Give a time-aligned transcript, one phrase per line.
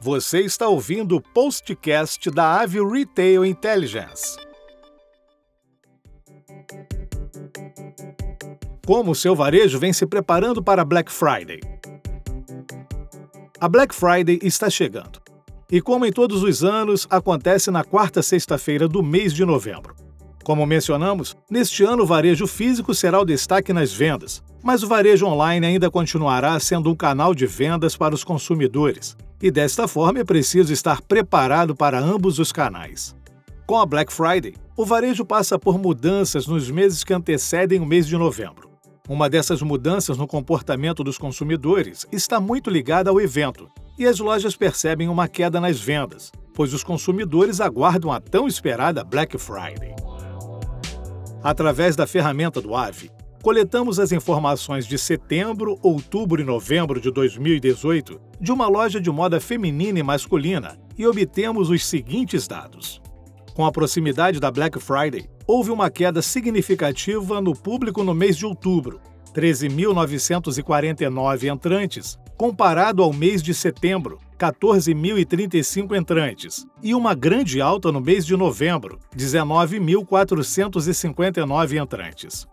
[0.00, 4.36] Você está ouvindo o postcast da Ave Retail Intelligence.
[8.86, 11.60] Como o seu varejo vem se preparando para Black Friday?
[13.58, 15.20] A Black Friday está chegando.
[15.72, 19.96] E como em todos os anos, acontece na quarta sexta-feira do mês de novembro.
[20.44, 25.26] Como mencionamos, neste ano o varejo físico será o destaque nas vendas, mas o varejo
[25.26, 30.24] online ainda continuará sendo um canal de vendas para os consumidores, e desta forma é
[30.24, 33.14] preciso estar preparado para ambos os canais.
[33.66, 38.06] Com a Black Friday, o varejo passa por mudanças nos meses que antecedem o mês
[38.06, 38.70] de novembro.
[39.08, 43.68] Uma dessas mudanças no comportamento dos consumidores está muito ligada ao evento,
[43.98, 49.04] e as lojas percebem uma queda nas vendas, pois os consumidores aguardam a tão esperada
[49.04, 49.94] Black Friday.
[51.42, 53.10] Através da ferramenta do AVE,
[53.46, 59.38] coletamos as informações de setembro, outubro e novembro de 2018 de uma loja de moda
[59.38, 63.00] feminina e masculina e obtemos os seguintes dados.
[63.54, 68.44] Com a proximidade da Black Friday, houve uma queda significativa no público no mês de
[68.44, 69.00] outubro,
[69.32, 78.26] 13.949 entrantes, comparado ao mês de setembro, 14.035 entrantes, e uma grande alta no mês
[78.26, 82.44] de novembro, 19.459 entrantes.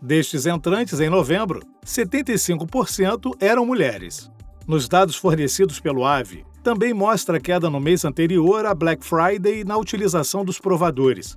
[0.00, 4.30] Destes entrantes em novembro, 75% eram mulheres.
[4.66, 9.76] Nos dados fornecidos pelo AVE, também mostra queda no mês anterior à Black Friday na
[9.76, 11.36] utilização dos provadores.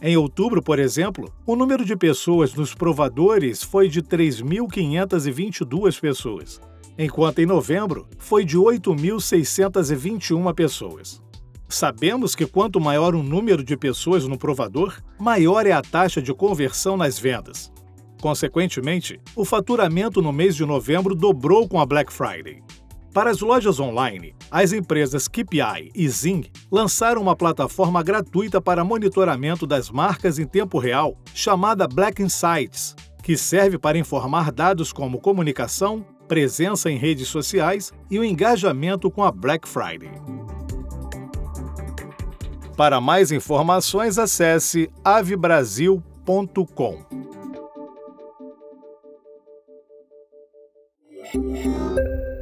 [0.00, 6.60] Em outubro, por exemplo, o número de pessoas nos provadores foi de 3.522 pessoas,
[6.96, 11.20] enquanto em novembro foi de 8.621 pessoas.
[11.68, 16.32] Sabemos que quanto maior o número de pessoas no provador, maior é a taxa de
[16.32, 17.74] conversão nas vendas.
[18.20, 22.62] Consequentemente, o faturamento no mês de novembro dobrou com a Black Friday.
[23.12, 29.66] Para as lojas online, as empresas KPI e Zing lançaram uma plataforma gratuita para monitoramento
[29.66, 36.04] das marcas em tempo real chamada Black Insights, que serve para informar dados como comunicação,
[36.28, 40.12] presença em redes sociais e o engajamento com a Black Friday.
[42.76, 47.25] Para mais informações, acesse avebrasil.com.
[51.34, 52.35] Yeah.